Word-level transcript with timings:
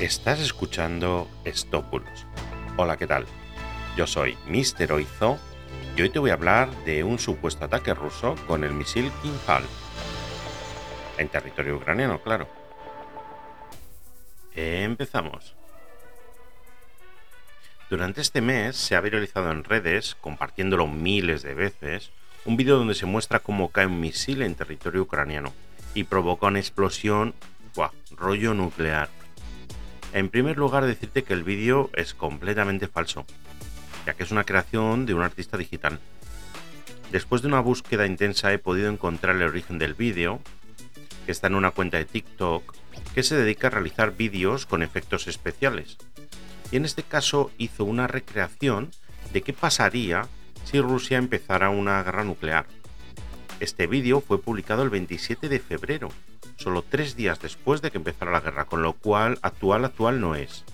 Estás 0.00 0.40
escuchando 0.40 1.28
Stopulus. 1.46 2.24
Hola, 2.78 2.96
¿qué 2.96 3.06
tal? 3.06 3.26
Yo 3.98 4.06
soy 4.06 4.34
Mr. 4.46 4.92
Oizo 4.92 5.38
y 5.94 6.00
hoy 6.00 6.08
te 6.08 6.18
voy 6.18 6.30
a 6.30 6.34
hablar 6.34 6.70
de 6.86 7.04
un 7.04 7.18
supuesto 7.18 7.66
ataque 7.66 7.92
ruso 7.92 8.34
con 8.46 8.64
el 8.64 8.72
misil 8.72 9.12
Kinjal. 9.20 9.62
En 11.18 11.28
territorio 11.28 11.76
ucraniano, 11.76 12.18
claro. 12.22 12.48
Empezamos. 14.54 15.54
Durante 17.90 18.22
este 18.22 18.40
mes 18.40 18.76
se 18.76 18.96
ha 18.96 19.02
viralizado 19.02 19.50
en 19.50 19.64
redes, 19.64 20.16
compartiéndolo 20.18 20.86
miles 20.86 21.42
de 21.42 21.52
veces, 21.52 22.10
un 22.46 22.56
vídeo 22.56 22.78
donde 22.78 22.94
se 22.94 23.04
muestra 23.04 23.40
cómo 23.40 23.68
cae 23.68 23.84
un 23.84 24.00
misil 24.00 24.40
en 24.40 24.54
territorio 24.54 25.02
ucraniano 25.02 25.52
y 25.92 26.04
provoca 26.04 26.46
una 26.46 26.58
explosión, 26.58 27.34
¡buah! 27.74 27.90
rollo 28.16 28.54
nuclear 28.54 29.19
en 30.12 30.28
primer 30.28 30.58
lugar, 30.58 30.84
decirte 30.84 31.22
que 31.22 31.32
el 31.32 31.44
vídeo 31.44 31.90
es 31.94 32.14
completamente 32.14 32.88
falso, 32.88 33.24
ya 34.06 34.14
que 34.14 34.24
es 34.24 34.30
una 34.30 34.44
creación 34.44 35.06
de 35.06 35.14
un 35.14 35.22
artista 35.22 35.56
digital. 35.56 36.00
Después 37.12 37.42
de 37.42 37.48
una 37.48 37.60
búsqueda 37.60 38.06
intensa 38.06 38.52
he 38.52 38.58
podido 38.58 38.90
encontrar 38.90 39.36
el 39.36 39.42
origen 39.42 39.78
del 39.78 39.94
vídeo, 39.94 40.40
que 41.26 41.32
está 41.32 41.46
en 41.46 41.54
una 41.54 41.70
cuenta 41.70 41.98
de 41.98 42.04
TikTok 42.04 42.74
que 43.14 43.22
se 43.22 43.36
dedica 43.36 43.68
a 43.68 43.70
realizar 43.70 44.16
vídeos 44.16 44.66
con 44.66 44.82
efectos 44.82 45.26
especiales. 45.26 45.96
Y 46.70 46.76
en 46.76 46.84
este 46.84 47.02
caso 47.02 47.50
hizo 47.58 47.84
una 47.84 48.06
recreación 48.06 48.90
de 49.32 49.42
qué 49.42 49.52
pasaría 49.52 50.28
si 50.64 50.80
Rusia 50.80 51.18
empezara 51.18 51.70
una 51.70 52.02
guerra 52.02 52.24
nuclear. 52.24 52.66
Este 53.60 53.86
vídeo 53.86 54.22
fue 54.22 54.40
publicado 54.40 54.82
el 54.82 54.88
27 54.88 55.50
de 55.50 55.58
febrero 55.58 56.08
solo 56.56 56.82
tres 56.82 57.14
días 57.14 57.40
después 57.40 57.82
de 57.82 57.90
que 57.90 57.98
empezara 57.98 58.32
la 58.32 58.40
guerra, 58.40 58.64
con 58.64 58.82
lo 58.82 58.94
cual 58.94 59.38
actual 59.42 59.84
actual 59.84 60.18
no 60.18 60.34
es. 60.34 60.64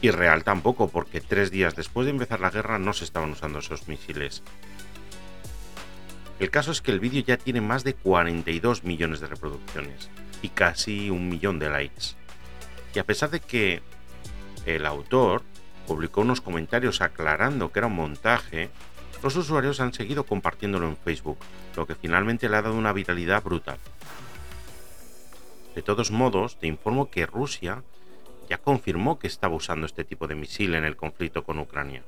Y 0.00 0.10
real 0.10 0.44
tampoco, 0.44 0.88
porque 0.88 1.20
tres 1.20 1.50
días 1.50 1.76
después 1.76 2.06
de 2.06 2.12
empezar 2.12 2.40
la 2.40 2.50
guerra 2.50 2.78
no 2.78 2.94
se 2.94 3.04
estaban 3.04 3.30
usando 3.30 3.58
esos 3.58 3.86
misiles. 3.86 4.42
El 6.40 6.50
caso 6.50 6.72
es 6.72 6.80
que 6.80 6.90
el 6.90 7.00
vídeo 7.00 7.22
ya 7.22 7.36
tiene 7.36 7.60
más 7.60 7.84
de 7.84 7.94
42 7.94 8.84
millones 8.84 9.20
de 9.20 9.26
reproducciones 9.26 10.08
y 10.40 10.48
casi 10.48 11.10
un 11.10 11.28
millón 11.28 11.58
de 11.58 11.68
likes. 11.68 12.16
Y 12.94 12.98
a 12.98 13.04
pesar 13.04 13.28
de 13.28 13.40
que 13.40 13.82
el 14.64 14.86
autor 14.86 15.42
publicó 15.86 16.22
unos 16.22 16.40
comentarios 16.40 17.02
aclarando 17.02 17.70
que 17.70 17.78
era 17.78 17.88
un 17.88 17.96
montaje, 17.96 18.70
los 19.22 19.36
usuarios 19.36 19.80
han 19.80 19.94
seguido 19.94 20.24
compartiéndolo 20.24 20.88
en 20.88 20.96
Facebook, 20.96 21.38
lo 21.76 21.86
que 21.86 21.94
finalmente 21.94 22.48
le 22.48 22.56
ha 22.56 22.62
dado 22.62 22.74
una 22.74 22.92
viralidad 22.92 23.42
brutal. 23.42 23.78
De 25.74 25.82
todos 25.82 26.10
modos, 26.10 26.58
te 26.58 26.66
informo 26.66 27.10
que 27.10 27.26
Rusia 27.26 27.82
ya 28.48 28.58
confirmó 28.58 29.18
que 29.18 29.28
estaba 29.28 29.54
usando 29.54 29.86
este 29.86 30.04
tipo 30.04 30.26
de 30.26 30.34
misil 30.34 30.74
en 30.74 30.84
el 30.84 30.96
conflicto 30.96 31.44
con 31.44 31.58
Ucrania. 31.58 32.02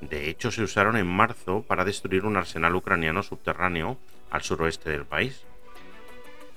De 0.00 0.30
hecho, 0.30 0.50
se 0.50 0.62
usaron 0.62 0.96
en 0.96 1.06
marzo 1.06 1.62
para 1.66 1.84
destruir 1.84 2.24
un 2.24 2.36
arsenal 2.36 2.74
ucraniano 2.74 3.22
subterráneo 3.22 3.98
al 4.30 4.42
suroeste 4.42 4.90
del 4.90 5.04
país. 5.04 5.42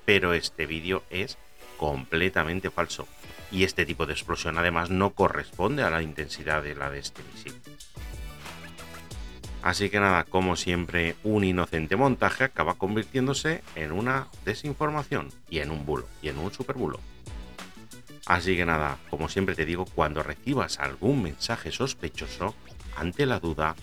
Pero 0.06 0.34
este 0.34 0.66
vídeo 0.66 1.04
es 1.10 1.38
completamente 1.78 2.70
falso. 2.70 3.08
Y 3.52 3.64
este 3.64 3.86
tipo 3.86 4.06
de 4.06 4.14
explosión 4.14 4.58
además 4.58 4.90
no 4.90 5.12
corresponde 5.12 5.84
a 5.84 5.90
la 5.90 6.02
intensidad 6.02 6.62
de 6.62 6.76
la 6.76 6.90
de 6.90 7.00
este 7.00 7.22
misil. 7.34 7.63
Así 9.64 9.90
que 9.90 10.02
nada, 10.02 10.26
como 10.26 10.58
siempre, 10.58 11.16
un 11.24 11.46
inocente 11.46 11.96
montaje 11.96 12.44
acaba 12.44 12.76
convirtiéndose 12.76 13.64
en 13.76 13.94
una 13.94 14.28
desinformación 14.44 15.30
y 15.50 15.60
en 15.60 15.72
un 15.72 15.86
bulo, 15.86 16.06
y 16.22 16.28
en 16.28 16.38
un 16.38 16.52
superbulo. 16.52 17.00
Así 18.26 18.58
que 18.58 18.66
nada, 18.66 18.98
como 19.10 19.30
siempre 19.30 19.56
te 19.56 19.66
digo, 19.66 19.86
cuando 19.86 20.22
recibas 20.22 20.80
algún 20.80 21.24
mensaje 21.24 21.72
sospechoso, 21.72 22.56
ante 22.98 23.26
la 23.26 23.40
duda, 23.40 23.76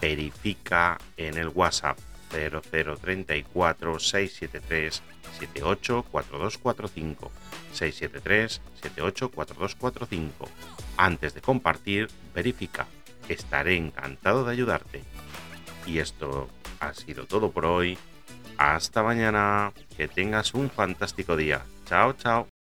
verifica 0.00 0.98
en 1.16 1.38
el 1.38 1.48
WhatsApp 1.48 1.98
0034 2.30 4.00
673 4.00 5.02
784245 5.38 7.30
673 7.72 8.60
784245. 8.80 10.48
Antes 10.96 11.34
de 11.34 11.40
compartir, 11.40 12.08
verifica 12.34 12.86
estaré 13.28 13.76
encantado 13.76 14.44
de 14.44 14.52
ayudarte. 14.52 15.02
Y 15.86 15.98
esto 15.98 16.48
ha 16.80 16.94
sido 16.94 17.26
todo 17.26 17.50
por 17.50 17.66
hoy. 17.66 17.98
Hasta 18.58 19.02
mañana. 19.02 19.72
Que 19.96 20.08
tengas 20.08 20.54
un 20.54 20.70
fantástico 20.70 21.36
día. 21.36 21.62
Chao, 21.86 22.12
chao. 22.14 22.51